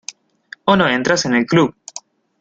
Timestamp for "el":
1.35-1.45